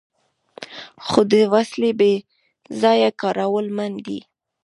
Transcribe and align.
خو 1.07 1.19
د 1.31 1.33
وسلې 1.53 1.91
بې 1.99 2.13
ځایه 2.81 3.09
کارول 3.21 3.65
منع 3.77 3.99
دي. 4.07 4.19